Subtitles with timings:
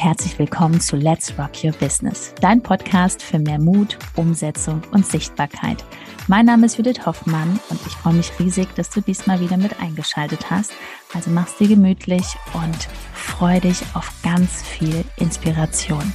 [0.00, 5.06] und herzlich willkommen zu Let's Rock Your Business, dein Podcast für mehr Mut, Umsetzung und
[5.06, 5.84] Sichtbarkeit.
[6.26, 9.78] Mein Name ist Judith Hoffmann und ich freue mich riesig, dass du diesmal wieder mit
[9.80, 10.72] eingeschaltet hast.
[11.12, 12.24] Also mach's dir gemütlich
[12.54, 16.12] und freu dich auf ganz viel Inspiration.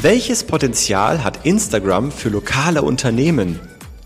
[0.00, 3.60] Welches Potenzial hat Instagram für lokale Unternehmen?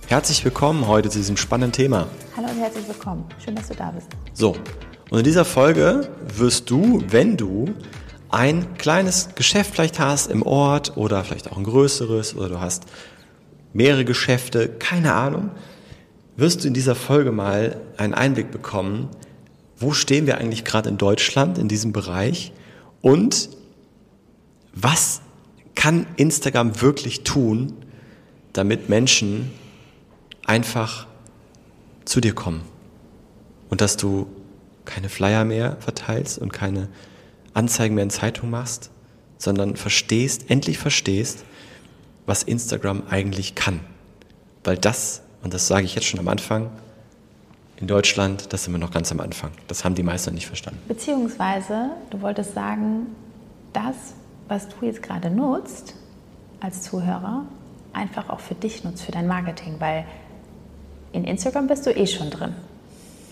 [0.08, 2.08] Herzlich willkommen heute zu diesem spannenden Thema.
[2.36, 3.24] Hallo herzlich willkommen.
[3.42, 4.08] Schön, dass du da bist.
[4.34, 4.54] So,
[5.08, 7.72] und in dieser Folge wirst du, wenn du
[8.28, 12.84] ein kleines Geschäft vielleicht hast im Ort oder vielleicht auch ein größeres oder du hast
[13.72, 15.50] mehrere Geschäfte, keine Ahnung,
[16.36, 19.08] wirst du in dieser Folge mal einen Einblick bekommen,
[19.78, 22.52] wo stehen wir eigentlich gerade in Deutschland in diesem Bereich
[23.00, 23.48] und
[24.74, 25.22] was
[25.74, 27.72] kann Instagram wirklich tun,
[28.52, 29.52] damit Menschen
[30.44, 31.06] einfach
[32.08, 32.62] zu dir kommen.
[33.68, 34.26] Und dass du
[34.84, 36.88] keine Flyer mehr verteilst und keine
[37.52, 38.90] Anzeigen mehr in Zeitung machst,
[39.36, 41.44] sondern verstehst, endlich verstehst,
[42.26, 43.80] was Instagram eigentlich kann.
[44.64, 46.70] Weil das, und das sage ich jetzt schon am Anfang,
[47.76, 49.52] in Deutschland, das sind wir noch ganz am Anfang.
[49.68, 50.80] Das haben die meisten nicht verstanden.
[50.88, 53.06] Beziehungsweise, du wolltest sagen,
[53.72, 53.94] das,
[54.48, 55.94] was du jetzt gerade nutzt
[56.60, 57.44] als Zuhörer,
[57.92, 60.04] einfach auch für dich nutzt, für dein Marketing, weil
[61.12, 62.54] in Instagram bist du eh schon drin.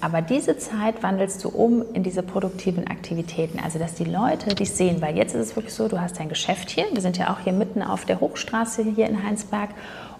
[0.01, 3.59] Aber diese Zeit wandelst du um in diese produktiven Aktivitäten.
[3.59, 5.01] Also, dass die Leute dich sehen.
[5.01, 6.85] Weil jetzt ist es wirklich so, du hast dein Geschäft hier.
[6.93, 9.71] Wir sind ja auch hier mitten auf der Hochstraße hier in Heinsberg.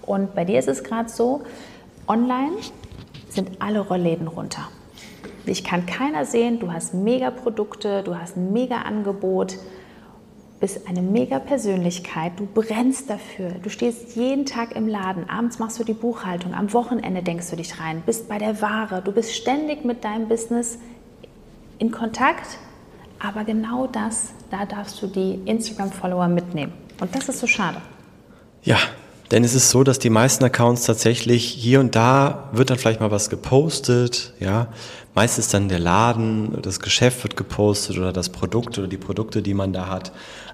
[0.03, 1.43] Und bei dir ist es gerade so,
[2.09, 2.57] online
[3.29, 4.69] sind alle Rollläden runter.
[5.47, 6.59] Dich kann keiner sehen.
[6.59, 9.59] Du hast mega Produkte, du hast ein mega Angebot
[10.61, 15.79] bist eine mega Persönlichkeit, du brennst dafür, du stehst jeden Tag im Laden, abends machst
[15.79, 19.35] du die Buchhaltung, am Wochenende denkst du dich rein, bist bei der Ware, du bist
[19.35, 20.79] ständig mit deinem Business
[21.79, 22.59] in Kontakt,
[23.19, 26.73] aber genau das, da darfst du die Instagram-Follower mitnehmen.
[27.01, 27.79] Und das ist so schade.
[28.63, 28.79] Ja,
[29.31, 33.01] denn es ist so, dass die meisten Accounts tatsächlich hier und da wird dann vielleicht
[33.01, 34.69] mal was gepostet, ja.
[35.15, 39.55] Meistens dann der Laden, das Geschäft wird gepostet oder das Produkt oder die Produkte, die
[39.55, 40.13] man da hat.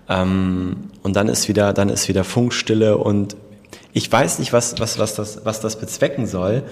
[0.09, 3.37] Ähm, und dann ist wieder, dann ist wieder Funkstille und
[3.93, 6.63] ich weiß nicht, was, was, was, das, was das bezwecken soll,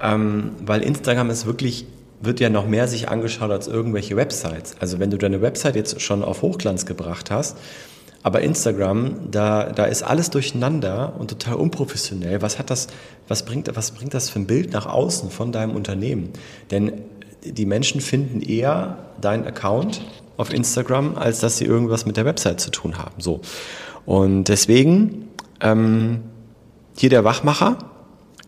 [0.00, 1.86] ähm, weil Instagram ist wirklich,
[2.20, 4.76] wird ja noch mehr sich angeschaut als irgendwelche Websites.
[4.80, 7.56] Also wenn du deine Website jetzt schon auf Hochglanz gebracht hast,
[8.22, 12.42] aber Instagram, da, da ist alles durcheinander und total unprofessionell.
[12.42, 12.88] Was hat das,
[13.28, 16.30] was bringt, was bringt das für ein Bild nach außen von deinem Unternehmen?
[16.70, 17.02] Denn
[17.44, 20.00] die Menschen finden eher deinen Account
[20.38, 23.20] auf Instagram, als dass sie irgendwas mit der Website zu tun haben.
[23.20, 23.40] So.
[24.06, 25.28] Und deswegen
[25.60, 26.22] ähm,
[26.96, 27.78] hier der Wachmacher.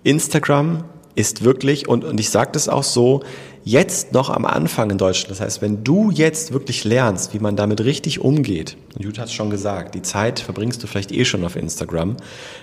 [0.02, 0.84] Instagram
[1.14, 3.22] ist wirklich, und, und ich sage das auch so,
[3.62, 5.32] jetzt noch am Anfang in Deutschland.
[5.32, 9.26] Das heißt, wenn du jetzt wirklich lernst, wie man damit richtig umgeht, und Judith hat
[9.26, 12.16] es schon gesagt, die Zeit verbringst du vielleicht eh schon auf Instagram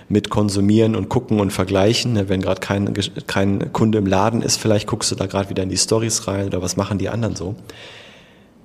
[0.08, 2.14] mit Konsumieren und Gucken und Vergleichen.
[2.14, 2.92] Ne, wenn gerade kein,
[3.26, 6.46] kein Kunde im Laden ist, vielleicht guckst du da gerade wieder in die Stories rein
[6.46, 7.54] oder was machen die anderen so.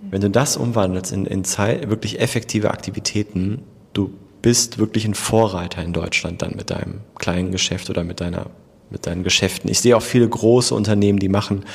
[0.10, 5.82] Wenn du das umwandelst in, in Zeit, wirklich effektive Aktivitäten, du bist wirklich ein Vorreiter
[5.82, 8.48] in Deutschland dann mit deinem kleinen Geschäft oder mit deiner
[8.94, 9.70] mit deinen Geschäften.
[9.70, 11.66] Ich sehe auch viele große Unternehmen, die machen,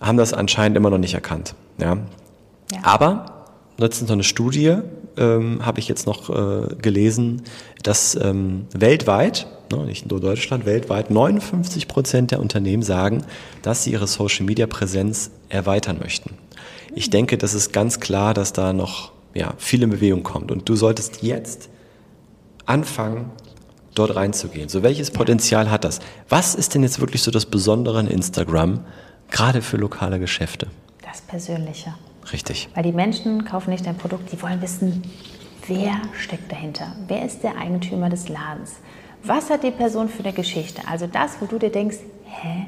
[0.00, 1.54] haben das anscheinend immer noch nicht erkannt.
[1.78, 1.98] Ja.
[2.72, 2.78] ja.
[2.82, 3.46] Aber
[3.78, 4.76] letztens noch eine Studie
[5.16, 7.42] ähm, habe ich jetzt noch äh, gelesen,
[7.82, 13.24] dass ähm, weltweit, ne, nicht nur Deutschland, weltweit 59 Prozent der Unternehmen sagen,
[13.62, 16.34] dass sie ihre Social Media Präsenz erweitern möchten.
[16.94, 20.50] Ich denke, das ist ganz klar, dass da noch ja, viel in Bewegung kommt.
[20.50, 21.68] Und du solltest jetzt
[22.66, 23.30] anfangen,
[23.94, 24.68] dort reinzugehen.
[24.68, 26.00] So welches Potenzial hat das?
[26.28, 28.84] Was ist denn jetzt wirklich so das Besondere an Instagram,
[29.30, 30.68] gerade für lokale Geschäfte?
[31.02, 31.94] Das Persönliche.
[32.32, 32.68] Richtig.
[32.74, 35.02] Weil die Menschen kaufen nicht dein Produkt, die wollen wissen,
[35.66, 36.94] wer steckt dahinter?
[37.08, 38.76] Wer ist der Eigentümer des Ladens?
[39.22, 40.82] Was hat die Person für eine Geschichte?
[40.88, 42.66] Also das, wo du dir denkst, hä,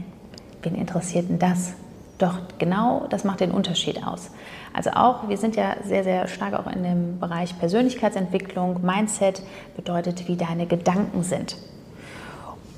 [0.63, 1.75] wen interessiert denn das?
[2.23, 4.31] Doch genau das macht den Unterschied aus.
[4.73, 8.81] Also auch, wir sind ja sehr, sehr stark auch in dem Bereich Persönlichkeitsentwicklung.
[8.81, 9.43] Mindset
[9.75, 11.57] bedeutet, wie deine Gedanken sind.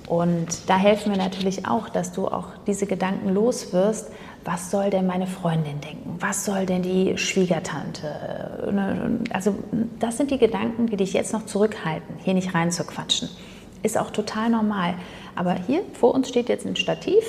[0.09, 4.11] Und da helfen wir natürlich auch, dass du auch diese Gedanken los wirst.
[4.47, 6.17] Was soll denn meine Freundin denken?
[6.21, 9.27] Was soll denn die Schwiegertante?
[9.31, 9.57] Also
[9.99, 13.29] das sind die Gedanken, die dich jetzt noch zurückhalten, hier nicht reinzuquatschen.
[13.83, 14.95] Ist auch total normal.
[15.35, 17.23] Aber hier vor uns steht jetzt ein Stativ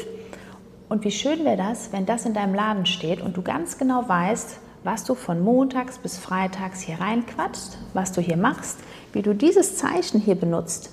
[0.87, 4.07] und wie schön wäre das, wenn das in deinem Laden steht und du ganz genau
[4.07, 8.77] weißt, was du von montags bis freitags hier reinquatschst, was du hier machst,
[9.13, 10.91] wie du dieses Zeichen hier benutzt.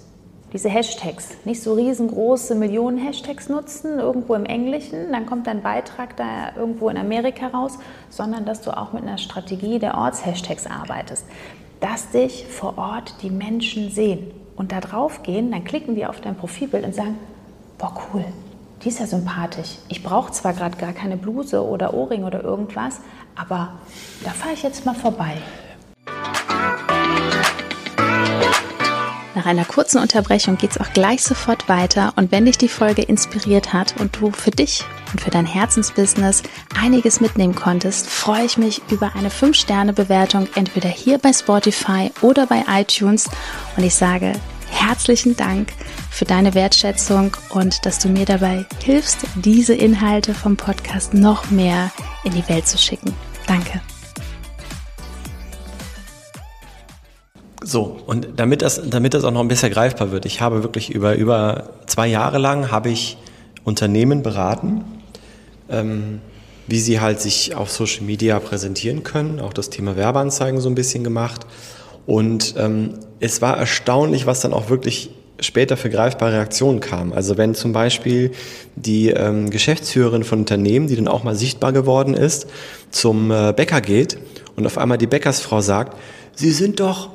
[0.52, 6.14] diese Hashtags, nicht so riesengroße Millionen Hashtags nutzen, irgendwo im Englischen, dann kommt dein Beitrag
[6.18, 7.78] da irgendwo in Amerika raus,
[8.10, 11.24] sondern dass du auch mit einer Strategie der Ortshashtags arbeitest,
[11.80, 16.20] dass dich vor Ort die Menschen sehen und da drauf gehen, dann klicken die auf
[16.20, 17.18] dein Profilbild und sagen,
[17.78, 18.24] boah cool,
[18.82, 19.78] die ist ja sympathisch.
[19.88, 23.00] Ich brauche zwar gerade gar keine Bluse oder Ohrring oder irgendwas,
[23.36, 23.74] aber
[24.24, 25.36] da fahre ich jetzt mal vorbei.
[29.34, 33.02] Nach einer kurzen Unterbrechung geht es auch gleich sofort weiter und wenn dich die Folge
[33.02, 36.42] inspiriert hat und du für dich und für dein Herzensbusiness
[36.78, 42.64] einiges mitnehmen konntest, freue ich mich über eine 5-Sterne-Bewertung entweder hier bei Spotify oder bei
[42.68, 43.28] iTunes
[43.76, 44.34] und ich sage
[44.72, 45.72] herzlichen Dank
[46.10, 51.92] für deine Wertschätzung und dass du mir dabei hilfst, diese Inhalte vom Podcast noch mehr
[52.24, 53.14] in die Welt zu schicken.
[53.46, 53.80] Danke.
[57.64, 60.90] So, und damit das, damit das auch noch ein bisschen greifbar wird, ich habe wirklich
[60.90, 63.18] über, über zwei Jahre lang habe ich
[63.64, 64.84] Unternehmen beraten,
[65.68, 66.20] ähm,
[66.66, 70.74] wie sie halt sich auf Social Media präsentieren können, auch das Thema Werbeanzeigen so ein
[70.74, 71.46] bisschen gemacht.
[72.06, 75.10] Und ähm, es war erstaunlich, was dann auch wirklich
[75.40, 77.12] später für greifbare Reaktionen kam.
[77.12, 78.32] Also wenn zum Beispiel
[78.76, 82.46] die ähm, Geschäftsführerin von Unternehmen, die dann auch mal sichtbar geworden ist,
[82.90, 84.18] zum äh, Bäcker geht
[84.56, 85.96] und auf einmal die Bäckersfrau sagt,
[86.34, 87.10] Sie sind doch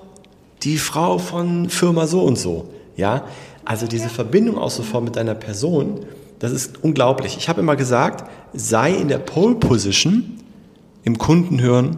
[0.64, 2.70] die Frau von Firma so und so.
[2.96, 3.26] Ja,
[3.66, 6.06] also diese Verbindung auch sofort mit deiner Person,
[6.40, 7.38] das ist unglaublich.
[7.38, 10.40] Ich habe immer gesagt, sei in der Pole Position
[11.04, 11.98] im Kundenhören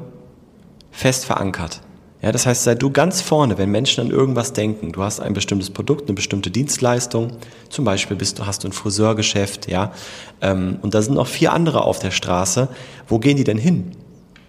[0.91, 1.81] fest verankert.
[2.21, 4.91] Ja, das heißt, sei du ganz vorne, wenn Menschen an irgendwas denken.
[4.91, 7.31] Du hast ein bestimmtes Produkt, eine bestimmte Dienstleistung.
[7.69, 9.93] Zum Beispiel bist du, hast du ein Friseurgeschäft, ja.
[10.41, 12.67] Ähm, und da sind noch vier andere auf der Straße.
[13.07, 13.91] Wo gehen die denn hin?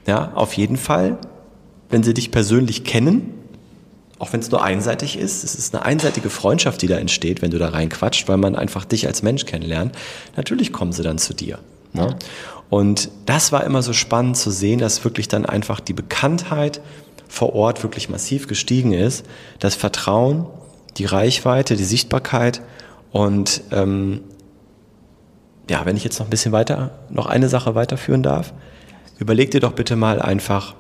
[0.07, 1.19] Ja, auf jeden Fall,
[1.91, 3.35] wenn sie dich persönlich kennen,
[4.19, 7.53] auch wenn es nur einseitig ist, es ist eine einseitige Freundschaft, die da entsteht, wenn
[7.53, 9.97] du da reinquatscht, weil man einfach dich als Mensch kennenlernt.
[10.37, 11.59] Natürlich kommen sie dann zu dir.
[11.93, 12.17] Ne?
[12.69, 16.81] Und das war immer so spannend zu sehen, dass wirklich dann einfach die Bekanntheit
[17.31, 19.25] vor Ort wirklich massiv gestiegen ist,
[19.61, 20.47] das Vertrauen,
[20.97, 22.61] die Reichweite, die Sichtbarkeit
[23.13, 24.21] und ähm,
[25.71, 28.53] ja, wenn ich jetzt noch ein bisschen weiter, noch eine Sache weiterführen darf,
[29.21, 30.75] überleg dir doch bitte mal einfach,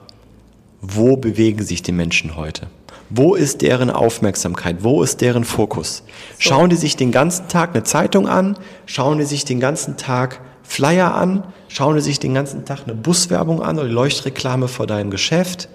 [0.82, 2.66] wo bewegen sich die Menschen heute?
[3.10, 4.78] Wo ist deren Aufmerksamkeit?
[4.80, 6.02] Wo ist deren Fokus?
[6.38, 8.56] Schauen die sich den ganzen Tag eine Zeitung an?
[8.86, 11.44] Schauen die sich den ganzen Tag Flyer an?
[11.68, 15.68] Schauen die sich den ganzen Tag eine Buswerbung an oder die Leuchtreklame vor deinem Geschäft?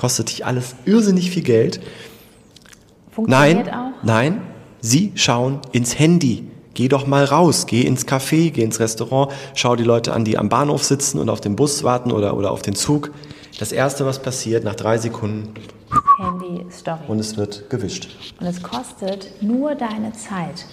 [0.00, 1.78] Kostet dich alles irrsinnig viel Geld.
[3.10, 4.02] Funktioniert nein, auch?
[4.02, 4.42] nein,
[4.80, 6.48] sie schauen ins Handy.
[6.72, 10.38] Geh doch mal raus, geh ins Café, geh ins Restaurant, schau die Leute an, die
[10.38, 13.10] am Bahnhof sitzen und auf den Bus warten oder, oder auf den Zug.
[13.58, 15.52] Das Erste, was passiert, nach drei Sekunden,
[16.18, 17.00] Handy Story.
[17.06, 18.08] und es wird gewischt.
[18.40, 20.64] Und es kostet nur deine Zeit.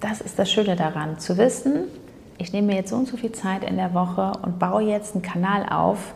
[0.00, 1.84] Das ist das Schöne daran, zu wissen,
[2.36, 5.14] ich nehme mir jetzt so und so viel Zeit in der Woche und baue jetzt
[5.14, 6.12] einen Kanal auf,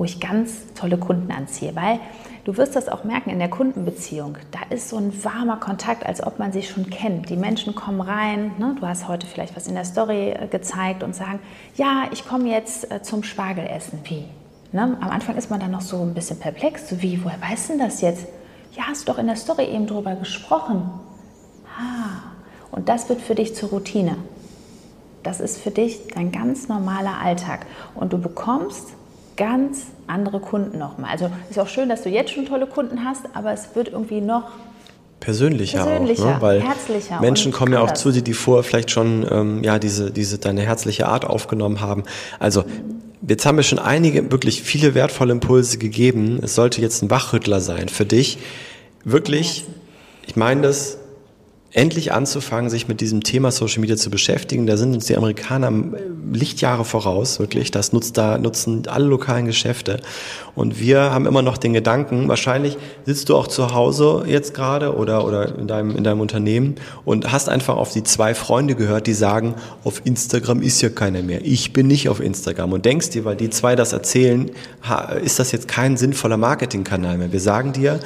[0.00, 1.76] wo ich ganz tolle Kunden anziehe.
[1.76, 2.00] Weil
[2.44, 4.38] du wirst das auch merken in der Kundenbeziehung.
[4.50, 7.28] Da ist so ein warmer Kontakt, als ob man sich schon kennt.
[7.28, 8.52] Die Menschen kommen rein.
[8.58, 8.76] Ne?
[8.80, 11.38] Du hast heute vielleicht was in der Story äh, gezeigt und sagen,
[11.76, 13.98] ja, ich komme jetzt äh, zum Spargelessen.
[14.04, 14.24] Wie?
[14.72, 14.96] Ne?
[15.02, 16.88] Am Anfang ist man dann noch so ein bisschen perplex.
[16.88, 18.26] So wie, woher weißt du das jetzt?
[18.72, 20.90] Ja, hast du doch in der Story eben drüber gesprochen.
[21.78, 22.22] Ah,
[22.70, 24.16] und das wird für dich zur Routine.
[25.22, 27.66] Das ist für dich dein ganz normaler Alltag.
[27.94, 28.94] Und du bekommst
[29.40, 31.10] ganz andere Kunden nochmal.
[31.10, 34.20] Also ist auch schön, dass du jetzt schon tolle Kunden hast, aber es wird irgendwie
[34.20, 34.50] noch
[35.18, 36.36] persönlicher, Persönlicher, auch, ne?
[36.40, 40.10] weil herzlicher Menschen kommen ja auch zu dir, die vorher vielleicht schon ähm, ja diese
[40.10, 42.04] diese deine herzliche Art aufgenommen haben.
[42.38, 42.64] Also
[43.26, 46.38] jetzt haben wir schon einige wirklich viele wertvolle Impulse gegeben.
[46.42, 48.36] Es sollte jetzt ein Wachrüttler sein für dich,
[49.04, 49.64] wirklich.
[50.26, 50.98] Ich meine das
[51.72, 54.66] endlich anzufangen, sich mit diesem Thema Social Media zu beschäftigen.
[54.66, 56.00] Da sind uns die Amerikaner äh,
[56.32, 57.70] Lichtjahre voraus, wirklich.
[57.70, 60.00] Das nutzt da, nutzen alle lokalen Geschäfte.
[60.56, 64.96] Und wir haben immer noch den Gedanken, wahrscheinlich sitzt du auch zu Hause jetzt gerade
[64.96, 66.74] oder, oder in deinem, in deinem Unternehmen
[67.04, 71.22] und hast einfach auf die zwei Freunde gehört, die sagen, auf Instagram ist ja keiner
[71.22, 71.40] mehr.
[71.44, 72.72] Ich bin nicht auf Instagram.
[72.72, 74.50] Und denkst dir, weil die zwei das erzählen,
[75.22, 77.32] ist das jetzt kein sinnvoller Marketingkanal mehr.
[77.32, 78.00] Wir sagen dir,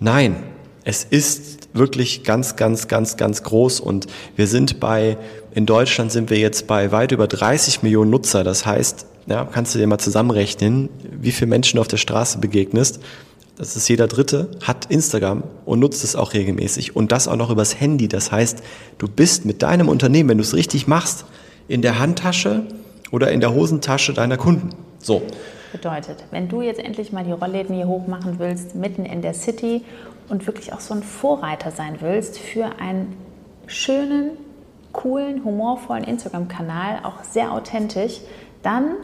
[0.00, 0.36] nein,
[0.84, 5.16] es ist wirklich ganz, ganz, ganz, ganz groß und wir sind bei,
[5.54, 8.44] in Deutschland sind wir jetzt bei weit über 30 Millionen Nutzer.
[8.44, 12.38] Das heißt, ja, kannst du dir mal zusammenrechnen, wie viele Menschen du auf der Straße
[12.38, 13.00] begegnest.
[13.56, 17.50] Das ist jeder Dritte, hat Instagram und nutzt es auch regelmäßig und das auch noch
[17.50, 18.08] übers Handy.
[18.08, 18.62] Das heißt,
[18.98, 21.26] du bist mit deinem Unternehmen, wenn du es richtig machst,
[21.68, 22.62] in der Handtasche
[23.10, 24.70] oder in der Hosentasche deiner Kunden.
[24.98, 25.22] So.
[25.72, 29.34] Bedeutet, wenn du jetzt endlich mal die Rollläden hier hoch machen willst, mitten in der
[29.34, 29.84] City
[30.28, 33.14] und wirklich auch so ein Vorreiter sein willst für einen
[33.66, 34.30] schönen,
[34.92, 38.20] coolen, humorvollen Instagram-Kanal, auch sehr authentisch,
[38.62, 38.94] dann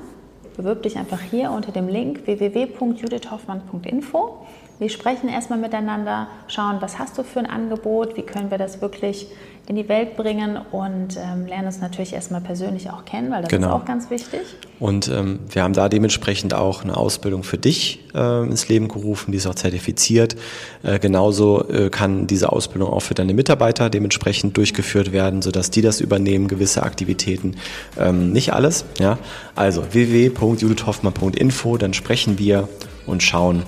[0.56, 4.46] bewirb dich einfach hier unter dem Link www.judithhoffmann.info.
[4.78, 8.82] Wir sprechen erstmal miteinander, schauen, was hast du für ein Angebot, wie können wir das
[8.82, 9.26] wirklich
[9.68, 13.50] in die Welt bringen und ähm, lernen uns natürlich erstmal persönlich auch kennen, weil das
[13.50, 13.68] genau.
[13.68, 14.40] ist auch ganz wichtig.
[14.78, 19.32] Und ähm, wir haben da dementsprechend auch eine Ausbildung für dich äh, ins Leben gerufen,
[19.32, 20.36] die ist auch zertifiziert.
[20.84, 25.82] Äh, genauso äh, kann diese Ausbildung auch für deine Mitarbeiter dementsprechend durchgeführt werden, sodass die
[25.82, 27.56] das übernehmen, gewisse Aktivitäten.
[27.98, 29.18] Ähm, nicht alles, ja.
[29.56, 32.68] Also www.judithhoffmann.info, dann sprechen wir
[33.06, 33.64] und schauen,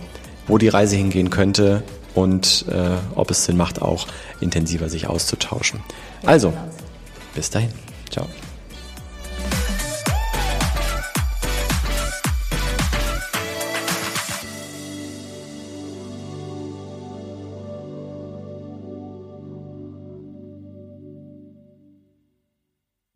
[0.49, 1.83] wo die Reise hingehen könnte
[2.15, 4.07] und äh, ob es Sinn macht, auch
[4.41, 5.81] intensiver sich auszutauschen.
[6.25, 6.53] Also,
[7.35, 7.71] bis dahin.
[8.11, 8.27] Ciao.